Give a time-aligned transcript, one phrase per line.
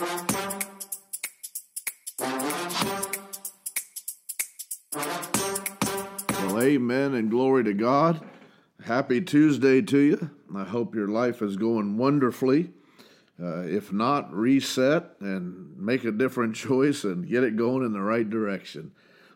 [0.00, 0.10] Well,
[6.60, 8.20] amen and glory to God.
[8.84, 10.30] Happy Tuesday to you.
[10.54, 12.70] I hope your life is going wonderfully.
[13.42, 18.00] Uh, if not, reset and make a different choice and get it going in the
[18.00, 18.92] right direction.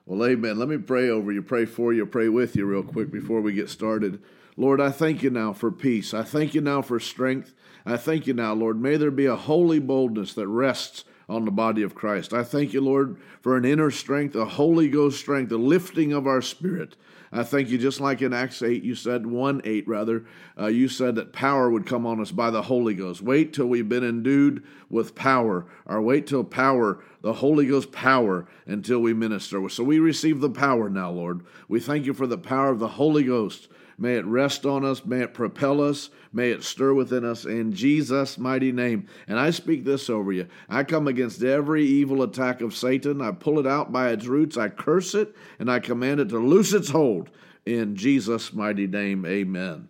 [0.07, 0.61] Well, amen.
[0.61, 3.53] Let me pray over you, pray for you, pray with you real quick before we
[3.53, 4.23] get started.
[4.57, 6.13] Lord, I thank you now for peace.
[6.13, 7.55] I thank you now for strength.
[7.87, 8.81] I thank you now, Lord.
[8.81, 12.35] May there be a holy boldness that rests on the body of Christ.
[12.35, 16.27] I thank you, Lord, for an inner strength, a Holy Ghost strength, a lifting of
[16.27, 16.97] our spirit.
[17.35, 20.27] I thank you, just like in Acts 8, you said, 1 8 rather,
[20.61, 23.23] uh, you said that power would come on us by the Holy Ghost.
[23.23, 28.47] Wait till we've been endued with power, or wait till power, the Holy Ghost power,
[28.67, 29.67] until we minister.
[29.71, 31.41] So we receive the power now, Lord.
[31.69, 33.69] We thank you for the power of the Holy Ghost.
[34.03, 35.07] May it rest on us.
[35.07, 36.11] May it propel us.
[36.33, 39.07] May it stir within us in Jesus' mighty name.
[39.29, 40.49] And I speak this over you.
[40.69, 43.23] I come against every evil attack of Satan.
[43.23, 44.57] I pull it out by its roots.
[44.57, 47.31] I curse it and I command it to loose its hold
[47.65, 49.25] in Jesus' mighty name.
[49.25, 49.89] Amen.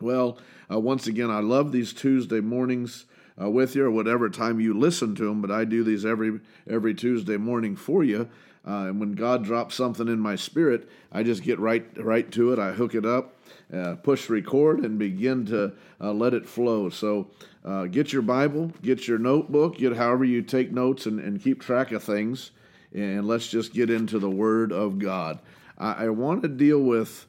[0.00, 3.04] Well, uh, once again, I love these Tuesday mornings.
[3.40, 6.40] Uh, with you or whatever time you listen to them, but I do these every
[6.68, 8.28] every Tuesday morning for you.
[8.68, 12.52] Uh, and when God drops something in my spirit, I just get right right to
[12.52, 12.58] it.
[12.58, 13.36] I hook it up,
[13.72, 16.90] uh, push record, and begin to uh, let it flow.
[16.90, 17.30] So
[17.64, 21.62] uh, get your Bible, get your notebook, get however you take notes and, and keep
[21.62, 22.50] track of things,
[22.92, 25.38] and let's just get into the Word of God.
[25.78, 27.24] I, I want to deal with.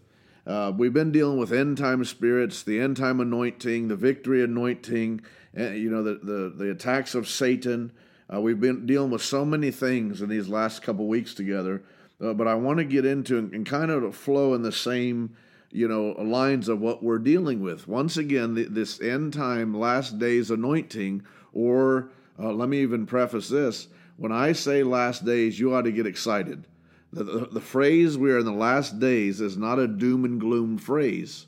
[0.45, 5.21] Uh, we've been dealing with end time spirits, the end time anointing, the victory anointing,
[5.53, 7.93] and, you know the, the the attacks of Satan.
[8.31, 11.81] Uh, we've been dealing with so many things in these last couple weeks together,
[12.21, 15.35] uh, but I want to get into and, and, kind of flow in the same,
[15.71, 17.87] you know, lines of what we're dealing with.
[17.87, 23.49] Once again, the, this end time, last days anointing, or uh, let me even preface
[23.49, 26.67] this: when I say last days, you ought to get excited.
[27.11, 30.39] The, the, the phrase "we are in the last days" is not a doom and
[30.39, 31.47] gloom phrase.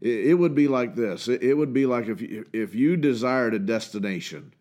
[0.00, 2.22] It, it would be like this: it, it would be like if
[2.52, 4.52] if you desired a destination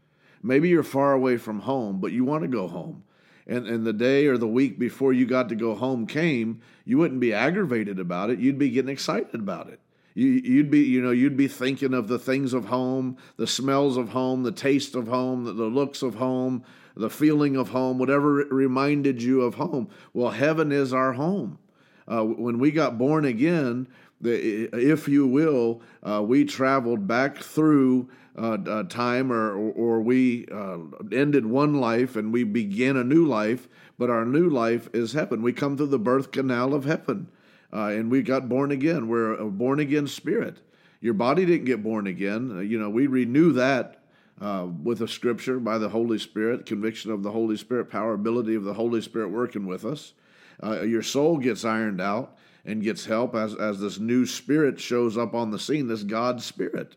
[0.44, 3.04] Maybe you're far away from home, but you want to go home.
[3.48, 6.98] And, and the day or the week before you got to go home came, you
[6.98, 8.40] wouldn't be aggravated about it.
[8.40, 9.80] You'd be getting excited about it.
[10.14, 13.98] You, you'd be, you know, you'd be thinking of the things of home, the smells
[13.98, 16.64] of home, the taste of home, the, the looks of home,
[16.96, 19.90] the feeling of home, whatever reminded you of home.
[20.14, 21.60] Well, heaven is our home.
[22.08, 23.88] Uh, when we got born again,
[24.24, 30.78] if you will, uh, we traveled back through uh, uh, time or, or we uh,
[31.12, 33.68] ended one life and we begin a new life,
[33.98, 35.42] but our new life is heaven.
[35.42, 37.30] We come through the birth canal of heaven
[37.74, 39.08] uh, and we got born again.
[39.08, 40.60] We're a born again spirit.
[41.02, 42.66] Your body didn't get born again.
[42.70, 43.98] You know, we renew that
[44.84, 48.64] with a scripture by the Holy Spirit, conviction of the Holy Spirit, power, ability of
[48.64, 50.14] the Holy Spirit working with us.
[50.64, 55.34] your soul gets ironed out and gets help as, as this new spirit shows up
[55.34, 56.96] on the scene, this God spirit.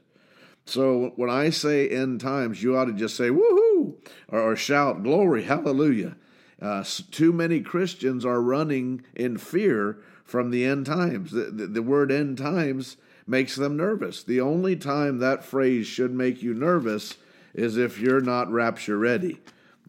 [0.66, 3.94] So when I say end times, you ought to just say woohoo
[4.28, 6.16] or, or shout glory, hallelujah.
[6.60, 11.32] Uh, too many Christians are running in fear from the end times.
[11.32, 14.22] The, the, the, word end times makes them nervous.
[14.22, 17.16] The only time that phrase should make you nervous
[17.52, 19.40] is if you're not rapture ready.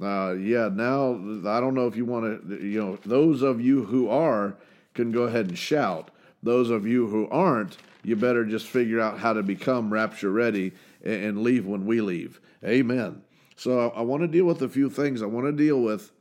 [0.02, 1.14] Uh, yeah, now
[1.47, 4.58] I don't know if you want to, you know, those of you who are
[4.96, 6.10] can go ahead and shout.
[6.42, 10.74] Those of you who aren't, you better just figure out how to become rapture ready
[11.04, 12.40] and leave when we leave.
[12.64, 13.22] Amen.
[13.56, 15.22] So I want to deal with a few things.
[15.22, 16.12] I want to deal with,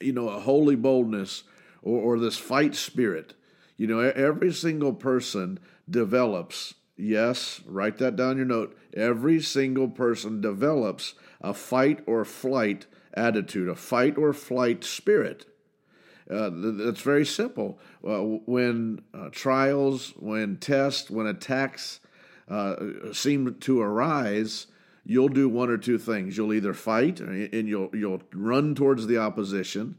[0.00, 1.44] you know, a holy boldness
[1.82, 3.34] or, or this fight spirit.
[3.76, 8.76] You know, every single person develops, yes, write that down your note.
[8.94, 15.46] Every single person develops a fight or flight attitude, a fight or flight spirit.
[16.30, 17.78] Uh, that's very simple.
[18.06, 22.00] Uh, when uh, trials, when tests, when attacks
[22.48, 22.76] uh,
[23.12, 24.66] seem to arise,
[25.04, 26.36] you'll do one or two things.
[26.36, 29.96] You'll either fight and you'll you'll run towards the opposition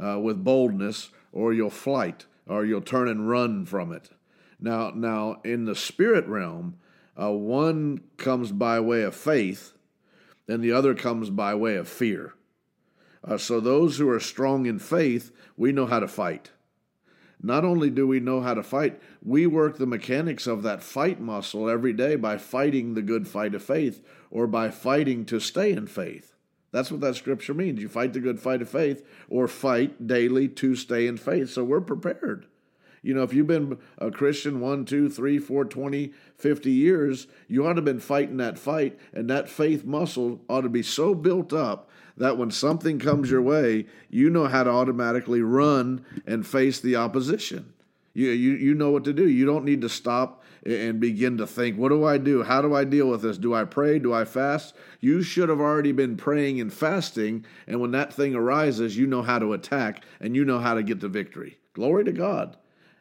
[0.00, 4.10] uh, with boldness, or you'll flight, or you'll turn and run from it.
[4.60, 6.78] Now, now in the spirit realm,
[7.20, 9.72] uh, one comes by way of faith,
[10.48, 12.34] and the other comes by way of fear.
[13.28, 16.50] Uh, so, those who are strong in faith, we know how to fight.
[17.42, 21.20] Not only do we know how to fight, we work the mechanics of that fight
[21.20, 25.72] muscle every day by fighting the good fight of faith or by fighting to stay
[25.72, 26.34] in faith.
[26.72, 27.80] That's what that scripture means.
[27.80, 31.50] You fight the good fight of faith or fight daily to stay in faith.
[31.50, 32.46] So we're prepared.
[33.02, 37.64] You know, if you've been a Christian one, two, three, four, 20, 50 years, you
[37.64, 41.14] ought to have been fighting that fight, and that faith muscle ought to be so
[41.14, 41.87] built up
[42.18, 46.96] that when something comes your way, you know how to automatically run and face the
[46.96, 47.72] opposition.
[48.12, 49.28] You, you, you know what to do.
[49.28, 52.42] You don't need to stop and begin to think, what do I do?
[52.42, 53.38] How do I deal with this?
[53.38, 54.00] Do I pray?
[54.00, 54.74] Do I fast?
[55.00, 57.46] You should have already been praying and fasting.
[57.66, 60.82] And when that thing arises, you know how to attack and you know how to
[60.82, 61.58] get the victory.
[61.74, 62.56] Glory to God.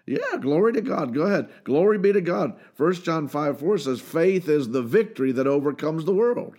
[0.06, 1.14] Yeah, glory to God.
[1.14, 1.50] Go ahead.
[1.64, 2.58] Glory be to God.
[2.75, 6.56] First John 5 4 says, faith is the victory that overcomes the world.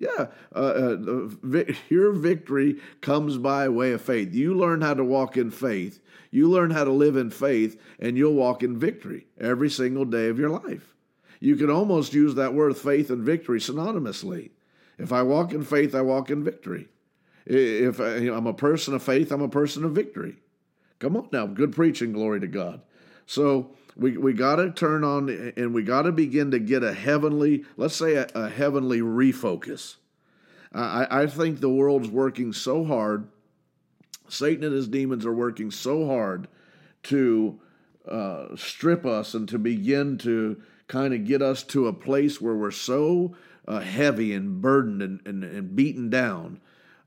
[0.00, 4.34] Yeah, uh, uh, vi- your victory comes by way of faith.
[4.34, 6.00] You learn how to walk in faith,
[6.30, 10.28] you learn how to live in faith, and you'll walk in victory every single day
[10.28, 10.94] of your life.
[11.38, 14.50] You can almost use that word faith and victory synonymously.
[14.98, 16.88] If I walk in faith, I walk in victory.
[17.44, 20.36] If I, am a person of faith, I'm a person of victory.
[20.98, 22.80] Come on now, good preaching, glory to God.
[23.26, 26.94] So we, we got to turn on and we got to begin to get a
[26.94, 29.96] heavenly, let's say a, a heavenly refocus.
[30.72, 33.28] I, I think the world's working so hard,
[34.26, 36.48] Satan and his demons are working so hard
[37.04, 37.60] to
[38.08, 42.54] uh, strip us and to begin to kind of get us to a place where
[42.54, 43.36] we're so
[43.68, 46.58] uh, heavy and burdened and, and, and beaten down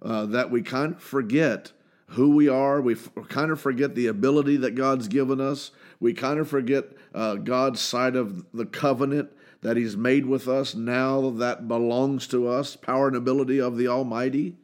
[0.04, 1.72] uh, that we kind of forget
[2.13, 2.81] who we are.
[2.81, 5.71] We f- kind of forget the ability that God's given us.
[6.00, 9.31] We kind of forget uh, God's side of the covenant
[9.62, 13.88] that He's made with us now that belongs to us, power and ability of the
[13.88, 14.57] Almighty,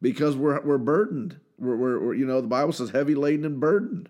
[0.00, 1.38] because we're, we're burdened.
[1.58, 4.08] We're, we're, you know, the Bible says heavy laden and burdened.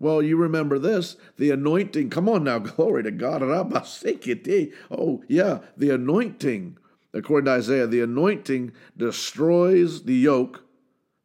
[0.00, 2.10] Well, you remember this the anointing.
[2.10, 3.42] Come on now, glory to God.
[3.42, 6.78] Oh, yeah, the anointing,
[7.12, 10.64] according to Isaiah, the anointing destroys the yoke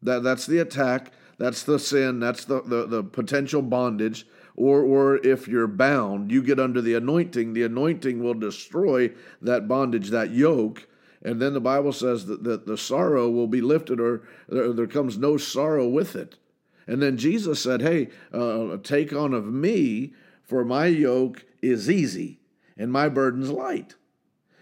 [0.04, 1.12] that, that's the attack.
[1.38, 2.20] That's the sin.
[2.20, 4.28] That's the, the, the potential bondage.
[4.56, 7.54] Or, or if you're bound, you get under the anointing.
[7.54, 9.12] The anointing will destroy
[9.42, 10.88] that bondage, that yoke.
[11.24, 14.88] And then the Bible says that, that the sorrow will be lifted, or there, there
[14.88, 16.38] comes no sorrow with it.
[16.86, 20.14] And then Jesus said, Hey, uh, take on of me,
[20.44, 22.40] for my yoke is easy
[22.78, 23.96] and my burden's light.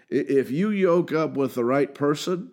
[0.09, 2.51] If you yoke up with the right person,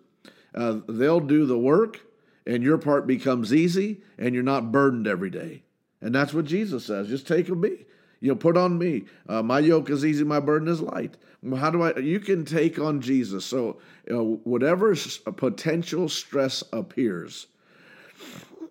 [0.55, 2.01] uh, they'll do the work
[2.49, 5.61] and your part becomes easy and you're not burdened every day.
[6.01, 7.07] And that's what Jesus says.
[7.07, 7.85] Just take of me.
[8.21, 9.05] You know, put on me.
[9.27, 11.15] Uh, my yoke is easy, my burden is light.
[11.57, 11.97] How do I?
[11.99, 13.45] You can take on Jesus.
[13.45, 14.93] So, you know, whatever
[15.37, 17.47] potential stress appears,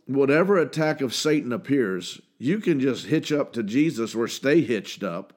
[0.07, 5.03] whatever attack of Satan appears, you can just hitch up to Jesus or stay hitched
[5.03, 5.33] up,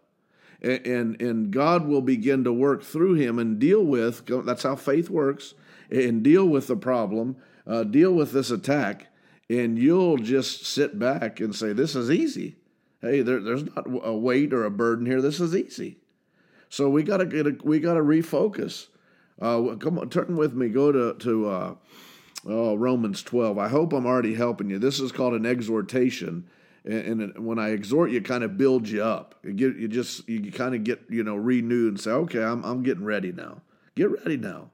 [0.61, 4.25] and and, and God will begin to work through him and deal with.
[4.25, 5.53] That's how faith works,
[5.89, 9.07] and deal with the problem uh, deal with this attack,
[9.49, 12.55] and you'll just sit back and say, This is easy.
[13.01, 15.21] Hey, there, there's not a weight or a burden here.
[15.21, 15.97] This is easy.
[16.69, 18.87] So we gotta get a, we gotta refocus.
[19.41, 20.69] Uh, come on, turn with me.
[20.69, 21.75] Go to to uh,
[22.45, 23.57] oh, Romans 12.
[23.57, 24.79] I hope I'm already helping you.
[24.79, 26.47] This is called an exhortation,
[26.85, 29.35] and, and when I exhort you, kind of build you up.
[29.43, 32.63] You, get, you just you kind of get you know renewed and say, okay, I'm
[32.63, 33.61] I'm getting ready now.
[33.95, 34.69] Get ready now.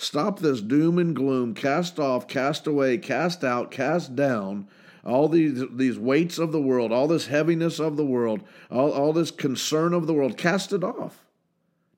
[0.00, 1.52] Stop this doom and gloom.
[1.52, 4.66] Cast off, cast away, cast out, cast down
[5.04, 9.12] all these these weights of the world, all this heaviness of the world, all, all
[9.12, 10.38] this concern of the world.
[10.38, 11.26] Cast it off.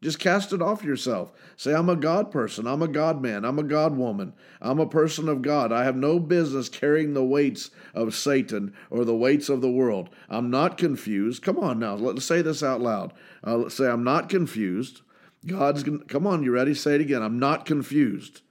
[0.03, 1.31] Just cast it off yourself.
[1.57, 2.67] Say, I'm a God person.
[2.67, 3.45] I'm a God man.
[3.45, 4.33] I'm a God woman.
[4.61, 5.71] I'm a person of God.
[5.71, 10.11] I have no business carrying the weights of Satan or the weights of the world.
[10.29, 11.45] I'm not confused.
[11.45, 11.95] Come on now.
[11.95, 13.13] Let's say this out loud.
[13.47, 15.03] Uh, let's say, I'm not confused.
[15.47, 16.75] God's, come on, you ready?
[16.75, 17.23] Say it again.
[17.23, 18.43] I'm not confused.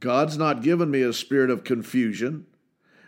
[0.00, 2.46] God's not given me a spirit of confusion.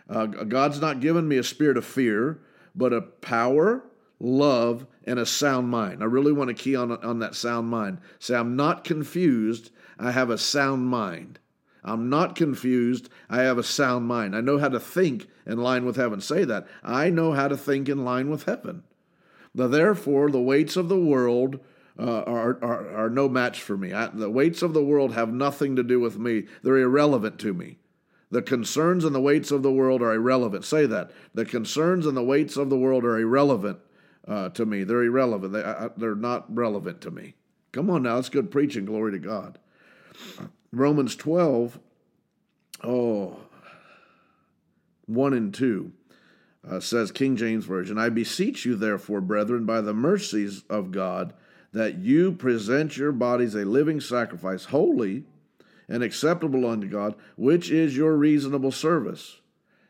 [0.09, 2.39] Uh, God's not given me a spirit of fear,
[2.73, 3.83] but a power,
[4.19, 6.01] love, and a sound mind.
[6.01, 7.99] I really want to key on, on that sound mind.
[8.19, 9.71] Say, I'm not confused.
[9.99, 11.39] I have a sound mind.
[11.83, 13.09] I'm not confused.
[13.29, 14.35] I have a sound mind.
[14.35, 16.21] I know how to think in line with heaven.
[16.21, 16.67] Say that.
[16.83, 18.83] I know how to think in line with heaven.
[19.53, 21.59] Now, therefore, the weights of the world
[21.97, 23.93] uh, are, are, are no match for me.
[23.93, 27.53] I, the weights of the world have nothing to do with me, they're irrelevant to
[27.53, 27.77] me.
[28.31, 30.65] The concerns and the weights of the world are irrelevant.
[30.65, 31.11] Say that.
[31.33, 33.79] The concerns and the weights of the world are irrelevant
[34.27, 34.83] uh, to me.
[34.83, 35.53] They're irrelevant.
[35.53, 37.35] They, I, they're not relevant to me.
[37.71, 38.85] Come on now, it's good preaching.
[38.85, 39.59] Glory to God.
[40.71, 41.79] Romans 12,
[42.83, 43.37] oh,
[45.07, 45.91] 1 and 2
[46.69, 51.33] uh, says, King James Version, I beseech you, therefore, brethren, by the mercies of God,
[51.75, 55.25] that you present your bodies a living sacrifice, holy
[55.89, 59.41] and acceptable unto God, which is your reasonable service.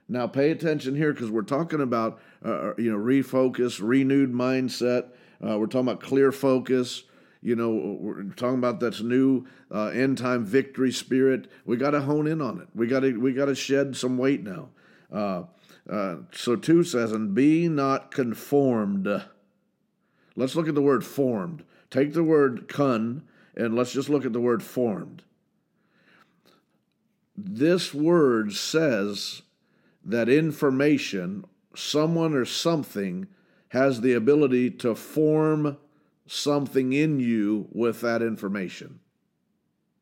[0.09, 5.09] Now, pay attention here because we're talking about uh, uh, you know refocus, renewed mindset.
[5.39, 7.03] Uh, we're talking about clear focus.
[7.43, 11.51] You know, we're talking about that's new uh, end time victory spirit.
[11.65, 12.67] We got to hone in on it.
[12.73, 14.69] We got to we got to shed some weight now.
[15.13, 15.43] Uh,
[15.87, 19.07] uh, so two says, and be not conformed.
[20.35, 21.63] Let's look at the word formed.
[21.95, 23.23] Take the word con
[23.55, 25.23] and let's just look at the word formed.
[27.37, 29.43] This word says
[30.03, 33.27] that information, someone or something,
[33.69, 35.77] has the ability to form
[36.27, 38.99] something in you with that information.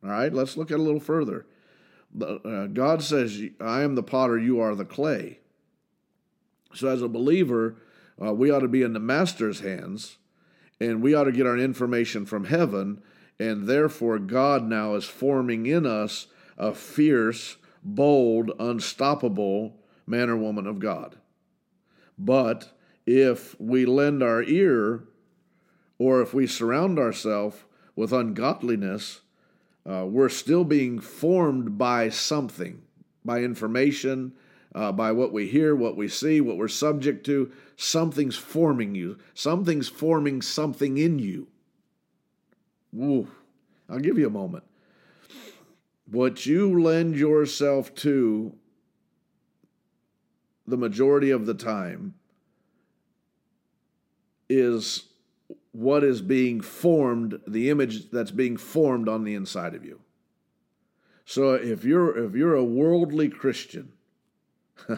[0.04, 1.46] All right, let's look at a little further.
[2.20, 5.42] Uh, God says, I am the potter, you are the clay.
[6.74, 7.76] So, as a believer,
[8.20, 10.18] uh, we ought to be in the master's hands
[10.84, 13.02] and we ought to get our information from heaven.
[13.40, 20.68] And therefore, God now is forming in us a fierce, bold, unstoppable man or woman
[20.68, 21.18] of God.
[22.18, 22.70] But
[23.06, 25.04] if we lend our ear
[25.98, 27.58] or if we surround ourselves
[27.96, 29.22] with ungodliness,
[29.90, 32.82] uh, we're still being formed by something,
[33.25, 34.34] by information,
[34.75, 37.51] uh, by what we hear, what we see, what we're subject to.
[37.75, 39.18] Something's forming you.
[39.34, 41.48] Something's forming something in you.
[42.98, 44.63] I'll give you a moment.
[46.10, 48.56] What you lend yourself to
[50.68, 52.15] the majority of the time
[54.50, 55.06] is
[55.72, 60.00] what is being formed, the image that's being formed on the inside of you.
[61.25, 63.94] So if you're if you're a worldly Christian,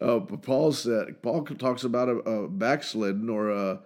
[0.00, 3.80] uh, Paul said Paul talks about a, a backslidden or a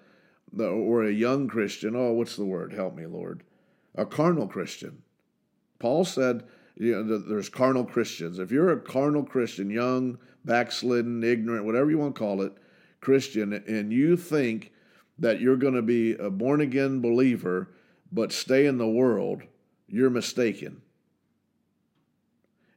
[0.59, 1.97] or a young Christian.
[1.97, 2.73] Oh, what's the word?
[2.73, 3.43] Help me, Lord.
[3.95, 5.03] A carnal Christian.
[5.79, 6.45] Paul said,
[6.77, 8.39] you know, there's carnal Christians.
[8.39, 12.53] If you're a carnal Christian, young, backslidden, ignorant, whatever you want to call it,
[13.01, 14.73] Christian, and you think
[15.19, 17.69] that you're going to be a born again believer
[18.13, 19.43] but stay in the world,
[19.89, 20.83] you're mistaken.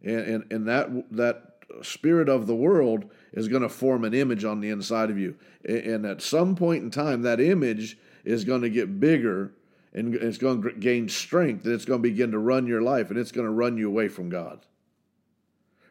[0.01, 4.43] And, and, and that, that spirit of the world is going to form an image
[4.43, 5.36] on the inside of you.
[5.63, 9.53] And at some point in time, that image is going to get bigger
[9.93, 13.10] and it's going to gain strength and it's going to begin to run your life
[13.10, 14.65] and it's going to run you away from God.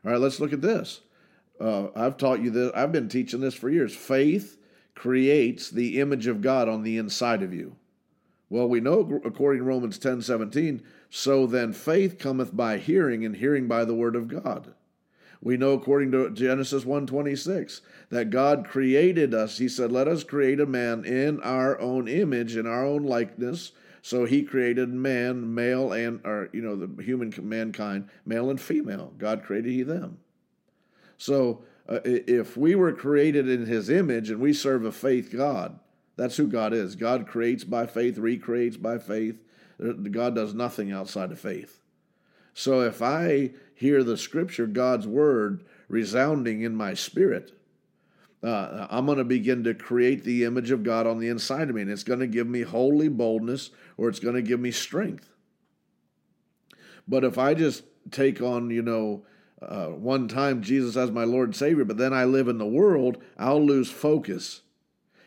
[0.05, 1.01] All right, let's look at this.
[1.59, 3.95] Uh, I've taught you this, I've been teaching this for years.
[3.95, 4.59] Faith
[4.95, 7.77] creates the image of God on the inside of you.
[8.51, 13.37] Well, we know according to Romans 10 17, so then faith cometh by hearing, and
[13.37, 14.75] hearing by the word of God.
[15.45, 19.59] We know according to Genesis 1:26 that God created us.
[19.59, 23.73] He said, "Let us create a man in our own image, in our own likeness."
[24.01, 29.13] So he created man, male and or you know the human mankind, male and female.
[29.19, 30.17] God created he them.
[31.19, 35.79] So uh, if we were created in his image and we serve a faith God,
[36.17, 36.97] that's who God is.
[36.97, 39.37] God creates by faith, recreates by faith.
[40.11, 41.81] God does nothing outside of faith.
[42.55, 47.53] So if I hear the scripture, God's word, resounding in my spirit,
[48.43, 51.75] uh, I'm going to begin to create the image of God on the inside of
[51.75, 54.71] me, and it's going to give me holy boldness or it's going to give me
[54.71, 55.31] strength.
[57.09, 59.27] But if I just take on, you know,
[59.63, 62.67] uh, one time Jesus as my Lord and Savior, but then I live in the
[62.67, 64.61] world, I'll lose focus.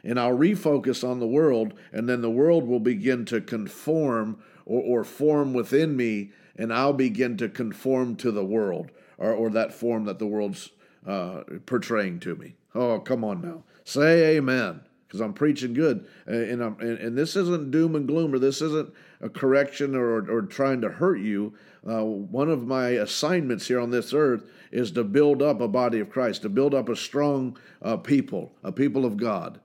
[0.04, 5.00] And I'll refocus on the world, and then the world will begin to conform or,
[5.00, 9.74] or form within me and I'll begin to conform to the world or, or that
[9.74, 10.70] form that the world's
[11.06, 12.56] uh, portraying to me.
[12.76, 13.64] Oh, come on now.
[13.84, 16.06] Say amen because I'm preaching good.
[16.26, 20.30] And, I'm, and, and, this isn't doom and gloom or this isn't a correction or,
[20.30, 21.54] or trying to hurt you.
[21.88, 26.02] Uh, one of my assignments here on this earth is to build up a body
[26.02, 29.62] of Christ, to build up a strong uh, people, a people of God,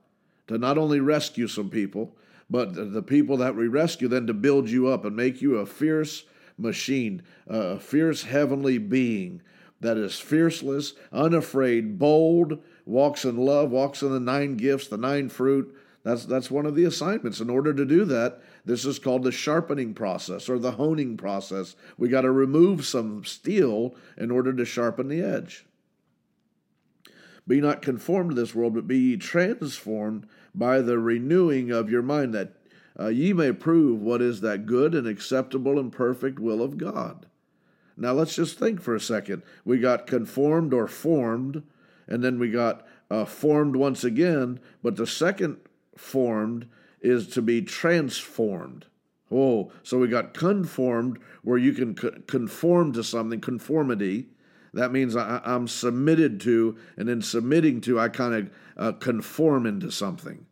[0.47, 2.15] to not only rescue some people,
[2.49, 5.65] but the people that we rescue, then to build you up and make you a
[5.65, 6.23] fierce,
[6.57, 9.41] machine, a fierce heavenly being
[9.83, 15.29] that is fierceless, unafraid, bold, walks in love, walks in the nine gifts, the nine
[15.29, 15.75] fruit.
[16.03, 17.39] That's, that's one of the assignments.
[17.39, 21.75] In order to do that, this is called the sharpening process or the honing process.
[21.97, 25.65] We got to remove some steel in order to sharpen the edge.
[27.47, 32.01] Be not conformed to this world, but be ye transformed by the renewing of your
[32.01, 32.53] mind, that
[32.99, 37.25] uh, ye may prove what is that good and acceptable and perfect will of God.
[37.95, 39.43] Now let's just think for a second.
[39.65, 41.63] We got conformed or formed,
[42.07, 45.57] and then we got uh, formed once again, but the second
[45.95, 46.67] formed
[47.01, 48.85] is to be transformed.
[49.31, 51.95] Oh, so we got conformed, where you can
[52.27, 54.27] conform to something, conformity.
[54.73, 59.65] That means I, am submitted to, and in submitting to, I kind of uh, conform
[59.65, 60.45] into something.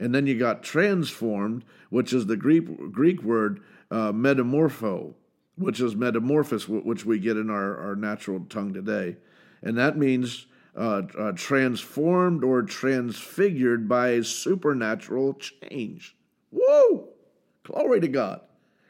[0.00, 5.14] And then you got transformed, which is the Greek, Greek word uh, metamorpho,
[5.56, 9.18] which is metamorphosis, which we get in our, our natural tongue today.
[9.62, 16.16] And that means uh, uh, transformed or transfigured by a supernatural change.
[16.50, 17.10] Whoa!
[17.64, 18.40] Glory to God.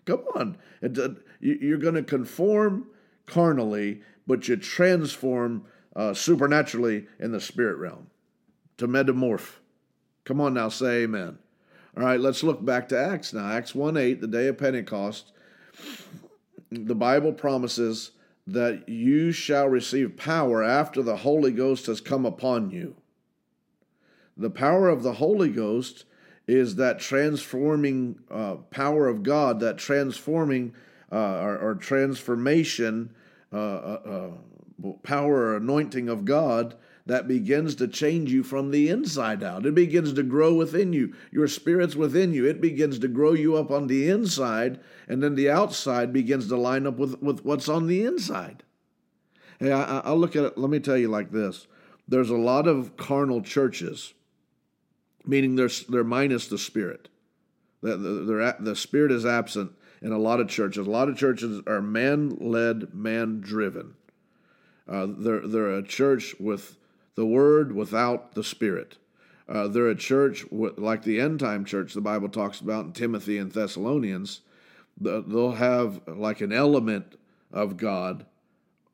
[0.05, 0.59] Come on.
[0.81, 2.87] It, uh, you're going to conform
[3.27, 5.65] carnally, but you transform
[5.97, 8.09] uh, supernaturally in the spirit realm
[8.77, 9.60] to metamorph.
[10.31, 11.39] Come on now, say amen.
[11.97, 13.51] All right, let's look back to Acts now.
[13.51, 15.33] Acts 1 8, the day of Pentecost.
[16.71, 18.13] The Bible promises
[18.47, 22.95] that you shall receive power after the Holy Ghost has come upon you.
[24.37, 26.05] The power of the Holy Ghost
[26.47, 30.75] is that transforming uh, power of God, that transforming
[31.11, 33.13] uh, or, or, transformation
[33.53, 34.31] uh, uh,
[34.85, 36.77] uh, power or anointing of God
[37.07, 39.67] that begins to change you from the inside out.
[39.67, 41.15] It begins to grow within you.
[41.31, 42.47] Your spirit's within you.
[42.47, 46.57] It begins to grow you up on the inside, and then the outside begins to
[46.57, 48.63] line up with, with what's on the inside.
[49.59, 50.59] Hey, I, I'll look at it.
[50.59, 51.67] Let me tell you like this
[52.09, 54.15] there's a lot of carnal churches,
[55.25, 57.09] meaning they're, they're minus the spirit.
[57.83, 60.87] The, the, the spirit is absent in a lot of churches.
[60.87, 63.95] A lot of churches are man led, man driven.
[64.89, 66.77] Uh, they're, they're a church with
[67.21, 68.97] the Word without the Spirit.
[69.47, 73.37] Uh, they're a church like the end time church the Bible talks about in Timothy
[73.37, 74.41] and Thessalonians.
[74.99, 77.19] They'll have like an element
[77.53, 78.25] of God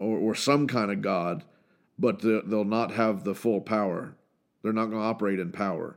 [0.01, 1.45] or, or some kind of God,
[2.01, 4.17] but they'll not have the full power.
[4.63, 5.97] They're not going to operate in power.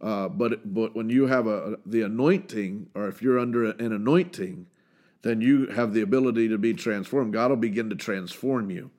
[0.00, 4.66] Uh, but but when you have a the anointing, or if you're under an anointing,
[5.22, 7.32] then you have the ability to be transformed.
[7.32, 8.92] God will begin to transform you.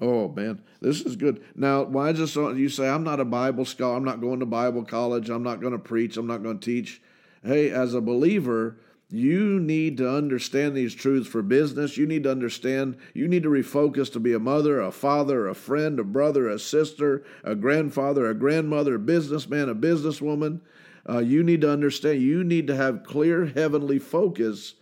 [0.00, 1.42] Oh man, this is good.
[1.56, 3.96] Now, why just you say I'm not a Bible scholar?
[3.96, 5.28] I'm not going to Bible college.
[5.28, 6.16] I'm not going to preach.
[6.16, 7.02] I'm not going to teach.
[7.42, 8.76] Hey, as a believer,
[9.10, 11.96] you need to understand these truths for business.
[11.96, 12.96] You need to understand.
[13.14, 16.58] You need to refocus to be a mother, a father, a friend, a brother, a
[16.58, 20.60] sister, a grandfather, a grandmother, a businessman, a businesswoman.
[21.08, 22.20] Uh, you need to understand.
[22.20, 24.74] You need to have clear heavenly focus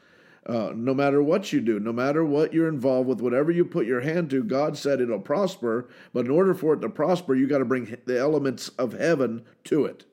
[0.47, 3.87] uh, no matter what you do, no matter what you're involved with, whatever you put
[3.87, 5.89] your hand to, God said it'll prosper.
[6.13, 9.45] But in order for it to prosper, you got to bring the elements of heaven
[9.65, 10.05] to it.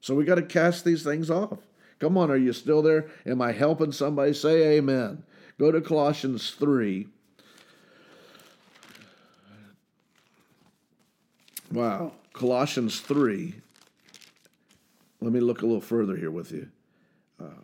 [0.00, 1.58] So we got to cast these things off.
[1.98, 3.08] Come on, are you still there?
[3.26, 4.34] Am I helping somebody?
[4.34, 5.24] Say amen.
[5.58, 7.08] Go to Colossians 3.
[11.72, 12.12] Wow.
[12.32, 13.54] Colossians 3.
[15.20, 16.68] Let me look a little further here with you.
[17.40, 17.62] Uh,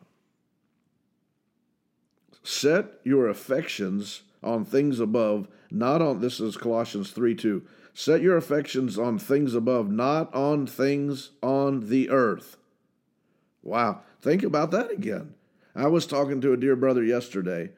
[2.42, 7.62] Set your affections on things above, not on, this is Colossians 3 2.
[7.92, 12.56] Set your affections on things above, not on things on the earth.
[13.62, 14.02] Wow.
[14.22, 15.34] Think about that again.
[15.74, 17.70] I was talking to a dear brother yesterday,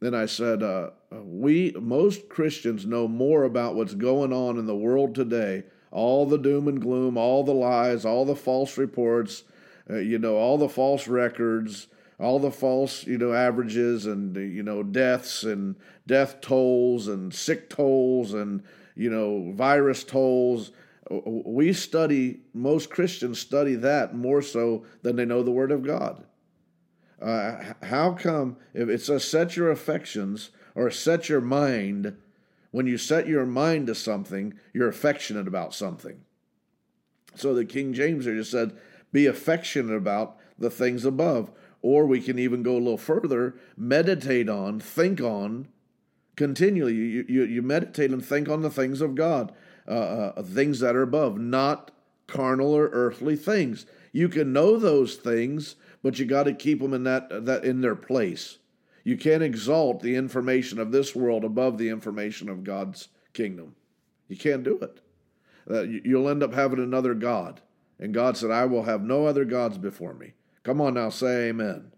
[0.00, 4.76] and I said, uh, We, most Christians, know more about what's going on in the
[4.76, 9.44] world today all the doom and gloom, all the lies, all the false reports,
[9.88, 11.86] uh, you know, all the false records,
[12.18, 15.76] all the false, you know, averages and you know deaths and
[16.06, 18.62] death tolls and sick tolls and
[18.94, 20.72] you know virus tolls.
[21.10, 26.24] We study most Christians study that more so than they know the Word of God.
[27.20, 32.16] Uh, how come if it says set your affections or set your mind?
[32.70, 36.20] When you set your mind to something, you're affectionate about something.
[37.34, 38.72] So the King James here just said,
[39.12, 41.50] "Be affectionate about the things above."
[41.86, 45.68] Or we can even go a little further, meditate on, think on,
[46.34, 46.94] continually.
[46.96, 49.52] You, you, you meditate and think on the things of God,
[49.86, 51.92] uh, uh, things that are above, not
[52.26, 53.86] carnal or earthly things.
[54.10, 57.82] You can know those things, but you got to keep them in that, that in
[57.82, 58.58] their place.
[59.04, 63.76] You can't exalt the information of this world above the information of God's kingdom.
[64.26, 65.00] You can't do it.
[65.70, 67.60] Uh, you'll end up having another God.
[68.00, 70.32] And God said, I will have no other gods before me.
[70.66, 71.92] Come on now, say amen.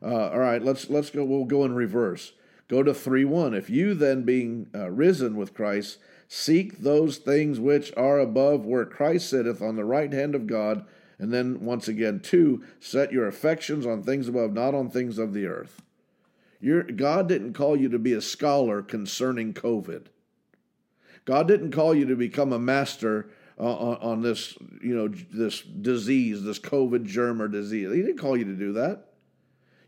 [0.00, 1.24] Uh, all right, let's let's go.
[1.24, 2.34] We'll go in reverse.
[2.68, 3.52] Go to three one.
[3.52, 8.84] If you then, being uh, risen with Christ, seek those things which are above, where
[8.84, 10.86] Christ sitteth on the right hand of God.
[11.18, 15.34] And then once again, two, set your affections on things above, not on things of
[15.34, 15.82] the earth.
[16.60, 20.06] Your, God didn't call you to be a scholar concerning COVID.
[21.24, 26.42] God didn't call you to become a master on, on this, you know, this disease,
[26.42, 27.90] this COVID germ or disease.
[27.90, 29.06] He didn't call you to do that.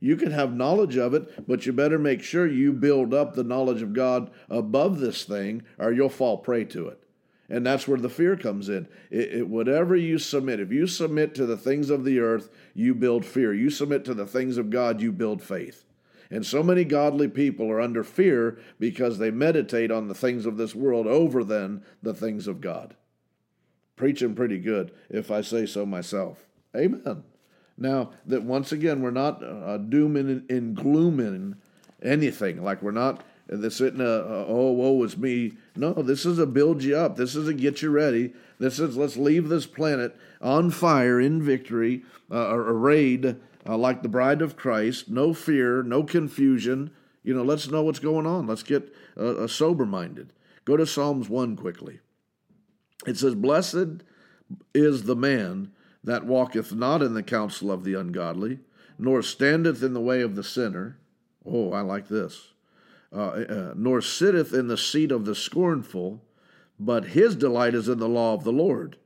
[0.00, 3.44] You can have knowledge of it, but you better make sure you build up the
[3.44, 7.02] knowledge of God above this thing, or you'll fall prey to it.
[7.50, 8.86] And that's where the fear comes in.
[9.10, 12.94] It, it, whatever you submit, if you submit to the things of the earth, you
[12.94, 13.54] build fear.
[13.54, 15.84] You submit to the things of God, you build faith.
[16.30, 20.58] And so many godly people are under fear because they meditate on the things of
[20.58, 22.94] this world over than the things of God.
[23.98, 26.38] Preaching pretty good, if I say so myself.
[26.74, 27.24] Amen.
[27.76, 31.56] Now, that once again, we're not uh, dooming and glooming
[32.02, 32.62] anything.
[32.62, 35.54] Like we're not this isn't a, a oh woe is me.
[35.74, 37.16] No, this is a build you up.
[37.16, 38.34] This is a get you ready.
[38.58, 44.08] This is let's leave this planet on fire in victory, uh, arrayed uh, like the
[44.08, 45.08] bride of Christ.
[45.08, 46.90] No fear, no confusion.
[47.24, 48.46] You know, let's know what's going on.
[48.46, 50.32] Let's get uh, sober minded.
[50.64, 52.00] Go to Psalms one quickly.
[53.08, 54.02] It says, "Blessed
[54.74, 55.72] is the man
[56.04, 58.60] that walketh not in the counsel of the ungodly,
[58.98, 60.98] nor standeth in the way of the sinner."
[61.44, 62.52] Oh, I like this
[63.12, 66.22] uh, uh, nor sitteth in the seat of the scornful,
[66.78, 68.96] but his delight is in the law of the Lord.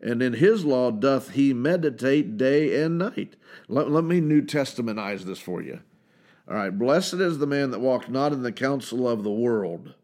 [0.00, 3.34] And in his law doth he meditate day and night.
[3.66, 5.80] Let, let me New Testamentize this for you.
[6.48, 9.94] All right, blessed is the man that walketh not in the counsel of the world,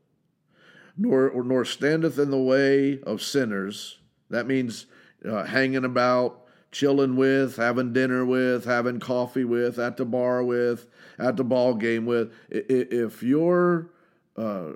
[0.97, 3.99] nor, nor standeth in the way of sinners.
[4.31, 4.87] That means
[5.29, 10.87] uh, hanging about, chilling with, having dinner with, having coffee with, at the bar with,
[11.19, 12.33] at the ball game with.
[12.51, 13.91] If your
[14.37, 14.73] uh,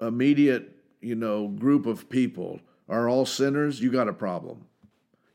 [0.00, 4.66] immediate, you know, group of people are all sinners, you got a problem.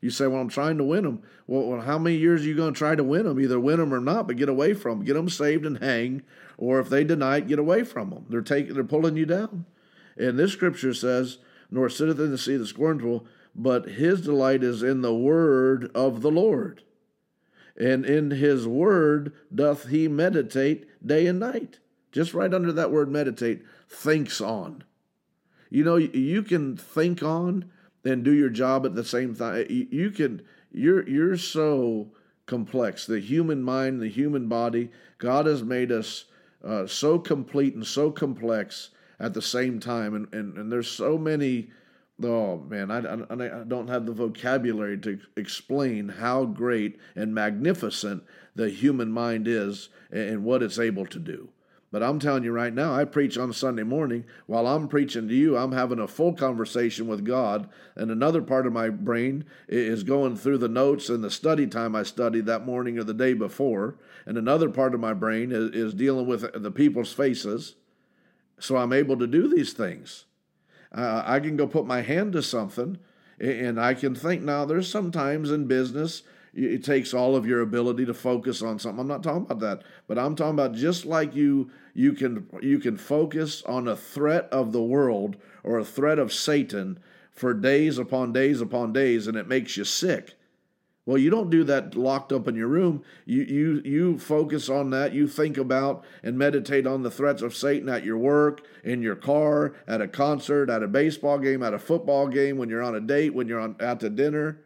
[0.00, 2.74] You say, "Well, I'm trying to win them." Well, how many years are you going
[2.74, 3.38] to try to win them?
[3.38, 5.06] Either win them or not, but get away from them.
[5.06, 6.22] Get them saved and hang,
[6.58, 8.26] or if they deny it, get away from them.
[8.28, 9.64] They're taking, they're pulling you down.
[10.16, 11.38] And this scripture says,
[11.70, 16.22] "Nor sitteth in the seat the scornful, but his delight is in the word of
[16.22, 16.82] the Lord."
[17.76, 21.78] and in his word doth he meditate day and night.
[22.10, 24.84] Just right under that word meditate, thinks on.
[25.70, 27.70] You know, you can think on
[28.04, 29.66] and do your job at the same time.
[29.68, 32.12] You can you're you're so
[32.46, 33.06] complex.
[33.06, 36.26] The human mind, the human body, God has made us
[36.62, 40.14] uh, so complete and so complex at the same time.
[40.14, 41.70] And, and, and there's so many
[42.24, 48.22] Oh man, I, I, I, don't have the vocabulary to explain how great and magnificent
[48.54, 51.48] the human mind is and what it's able to do.
[51.90, 54.24] But I'm telling you right now, I preach on Sunday morning.
[54.46, 58.66] While I'm preaching to you, I'm having a full conversation with God, and another part
[58.66, 62.64] of my brain is going through the notes and the study time I studied that
[62.64, 66.62] morning or the day before, and another part of my brain is, is dealing with
[66.62, 67.74] the people's faces.
[68.62, 70.24] So I'm able to do these things.
[70.94, 72.96] Uh, I can go put my hand to something
[73.40, 76.22] and I can think now there's sometimes in business
[76.54, 79.00] it takes all of your ability to focus on something.
[79.00, 82.78] I'm not talking about that, but I'm talking about just like you you can you
[82.78, 87.00] can focus on a threat of the world or a threat of Satan
[87.32, 90.34] for days upon days upon days and it makes you sick.
[91.04, 93.02] Well, you don't do that locked up in your room.
[93.24, 95.12] You you you focus on that.
[95.12, 99.16] You think about and meditate on the threats of Satan at your work, in your
[99.16, 102.94] car, at a concert, at a baseball game, at a football game, when you're on
[102.94, 104.60] a date, when you're on out to dinner.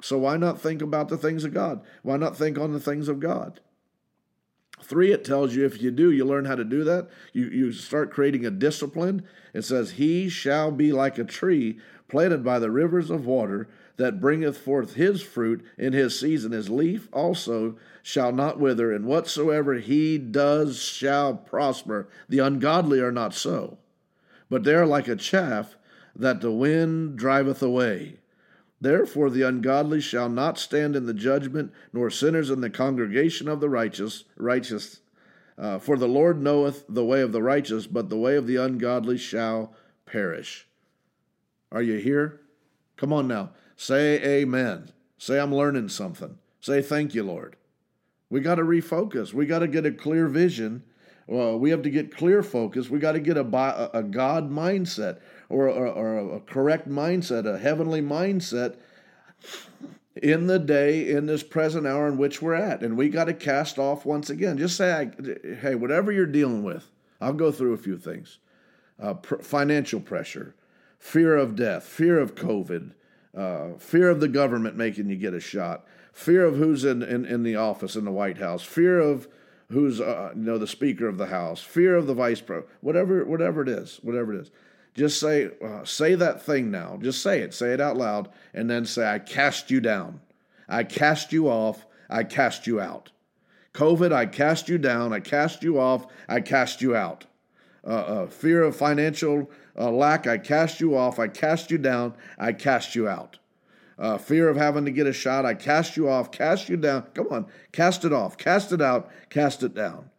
[0.00, 1.82] So why not think about the things of God?
[2.02, 3.60] Why not think on the things of God?
[4.82, 7.08] Three, it tells you if you do, you learn how to do that.
[7.34, 9.24] You you start creating a discipline.
[9.52, 14.20] It says, He shall be like a tree planted by the rivers of water that
[14.20, 16.52] bringeth forth his fruit in his season.
[16.52, 22.08] His leaf also shall not wither, and whatsoever he does shall prosper.
[22.28, 23.78] The ungodly are not so,
[24.50, 25.76] but they are like a chaff
[26.16, 28.16] that the wind driveth away.
[28.80, 33.60] Therefore, the ungodly shall not stand in the judgment, nor sinners in the congregation of
[33.60, 34.24] the righteous.
[34.36, 35.00] Righteous,
[35.56, 38.56] uh, for the Lord knoweth the way of the righteous, but the way of the
[38.56, 40.66] ungodly shall perish.
[41.72, 42.40] Are you here?
[42.96, 43.50] Come on now.
[43.76, 44.90] Say amen.
[45.18, 46.38] Say, I'm learning something.
[46.60, 47.56] Say, thank you, Lord.
[48.30, 49.32] We got to refocus.
[49.32, 50.82] We got to get a clear vision.
[51.26, 52.90] Well, we have to get clear focus.
[52.90, 57.58] We got to get a, a God mindset or, or, or a correct mindset, a
[57.58, 58.76] heavenly mindset
[60.22, 62.82] in the day, in this present hour in which we're at.
[62.82, 64.58] And we got to cast off once again.
[64.58, 65.10] Just say,
[65.60, 68.38] hey, whatever you're dealing with, I'll go through a few things
[69.00, 70.54] uh, pr- financial pressure,
[70.98, 72.92] fear of death, fear of COVID,
[73.36, 77.24] uh, fear of the government making you get a shot, fear of who's in, in,
[77.24, 79.28] in the office in the White House, fear of
[79.70, 83.24] who's uh, you know the Speaker of the House, fear of the Vice President, whatever
[83.24, 84.50] whatever it is, whatever it is.
[84.94, 86.98] Just say uh, say that thing now.
[87.02, 87.52] Just say it.
[87.52, 90.20] Say it out loud, and then say, "I cast you down.
[90.68, 91.86] I cast you off.
[92.08, 93.10] I cast you out."
[93.74, 97.26] COVID, I cast you down, I cast you off, I cast you out.
[97.84, 102.14] Uh, uh, fear of financial uh, lack, I cast you off, I cast you down,
[102.38, 103.38] I cast you out.
[103.98, 107.02] Uh, fear of having to get a shot, I cast you off, cast you down.
[107.14, 110.10] Come on, cast it off, cast it out, cast it down.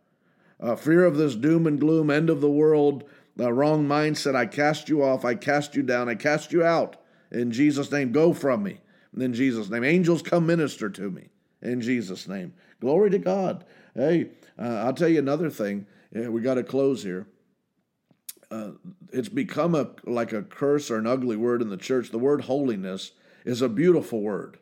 [0.59, 3.03] Uh, fear of this doom and gloom, end of the world,
[3.35, 6.95] the wrong mindset, I cast you off, I cast you down, I cast you out.
[7.31, 8.79] In Jesus' name, go from me.
[9.17, 11.29] In Jesus' name, angels come minister to me.
[11.61, 13.65] In Jesus' name, glory to God.
[13.93, 15.85] Hey, uh, I'll tell you another thing.
[16.13, 17.27] Yeah, we got to close here.
[18.51, 18.71] Uh,
[19.11, 22.11] it's become a like a curse or an ugly word in the church.
[22.11, 23.11] The word holiness
[23.43, 24.59] is a beautiful word.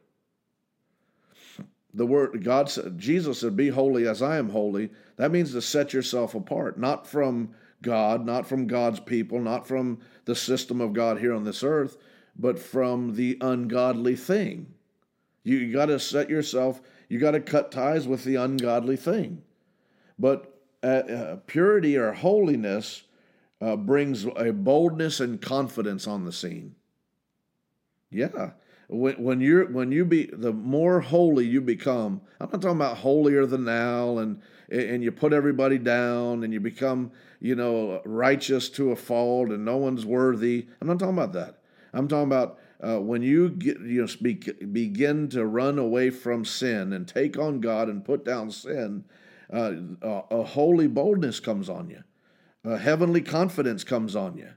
[1.93, 5.61] The word God said, Jesus said, "Be holy as I am holy." That means to
[5.61, 10.93] set yourself apart, not from God, not from God's people, not from the system of
[10.93, 11.97] God here on this earth,
[12.35, 14.73] but from the ungodly thing.
[15.43, 19.43] You, you got to set yourself, you got to cut ties with the ungodly thing.
[20.17, 23.03] But uh, uh, purity or holiness
[23.63, 26.75] uh, brings a boldness and confidence on the scene.
[28.11, 28.51] Yeah.
[28.89, 32.97] When, when you're when you be the more holy you become, I'm not talking about
[32.97, 38.69] holier than now and and you put everybody down and you become you know righteous
[38.69, 40.67] to a fault and no one's worthy.
[40.81, 41.59] I'm not talking about that.
[41.93, 46.91] I'm talking about uh, when you get you know begin to run away from sin
[46.91, 49.05] and take on God and put down sin,
[49.51, 49.71] uh,
[50.01, 52.03] a, a holy boldness comes on you,
[52.63, 54.49] a heavenly confidence comes on you.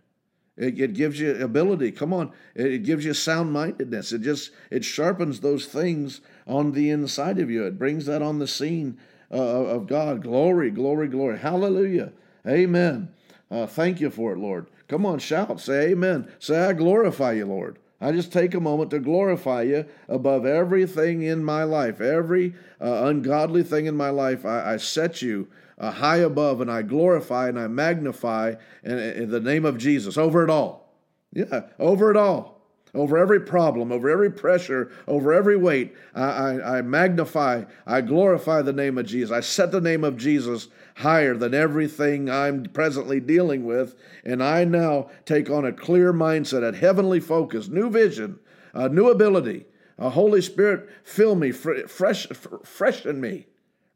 [0.57, 1.92] It, it gives you ability.
[1.92, 4.12] Come on, it, it gives you sound mindedness.
[4.12, 7.64] It just it sharpens those things on the inside of you.
[7.64, 8.99] It brings that on the scene
[9.31, 10.23] uh, of God.
[10.23, 11.38] Glory, glory, glory.
[11.38, 12.12] Hallelujah.
[12.47, 13.11] Amen.
[13.51, 14.66] Uh, thank you for it, Lord.
[14.88, 15.61] Come on, shout.
[15.61, 16.33] Say amen.
[16.38, 17.79] Say, I glorify you, Lord.
[18.01, 23.05] I just take a moment to glorify you above everything in my life, every uh,
[23.05, 24.45] ungodly thing in my life.
[24.45, 29.31] I, I set you uh, high above and I glorify and I magnify in, in
[29.31, 30.95] the name of Jesus over it all.
[31.33, 32.57] Yeah, over it all
[32.97, 35.95] over every problem, over every pressure, over every weight.
[36.15, 39.31] I, I, I, magnify, I glorify the name of Jesus.
[39.31, 43.95] I set the name of Jesus higher than everything I'm presently dealing with.
[44.25, 48.39] And I now take on a clear mindset, a heavenly focus, new vision,
[48.73, 49.67] a new ability.
[49.99, 53.47] A Holy Spirit, fill me, fresh, freshen me,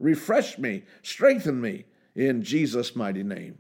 [0.00, 1.84] refresh me, strengthen me
[2.16, 3.58] in Jesus' mighty name.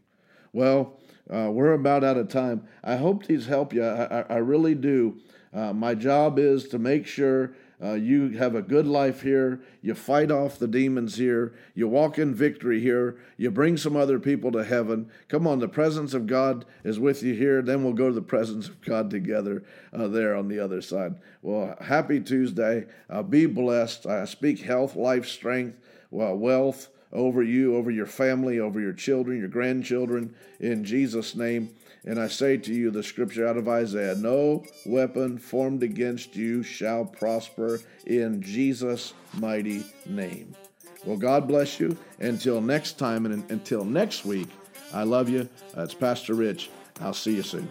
[0.52, 0.98] Well,
[1.32, 2.66] uh, we're about out of time.
[2.82, 3.84] I hope these help you.
[3.84, 5.20] I, I, I really do.
[5.52, 9.60] Uh, my job is to make sure uh, you have a good life here.
[9.80, 11.54] You fight off the demons here.
[11.74, 13.16] You walk in victory here.
[13.38, 15.10] You bring some other people to heaven.
[15.28, 17.62] Come on, the presence of God is with you here.
[17.62, 21.14] Then we'll go to the presence of God together uh, there on the other side.
[21.42, 22.86] Well, happy Tuesday.
[23.08, 24.06] Uh, be blessed.
[24.06, 25.78] I speak health, life, strength,
[26.10, 31.70] well, wealth over you, over your family, over your children, your grandchildren, in Jesus' name.
[32.04, 36.62] And I say to you the scripture out of Isaiah no weapon formed against you
[36.62, 40.54] shall prosper in Jesus' mighty name.
[41.04, 41.96] Well, God bless you.
[42.18, 44.48] Until next time and until next week,
[44.92, 45.48] I love you.
[45.74, 46.70] That's Pastor Rich.
[47.00, 47.68] I'll see you soon.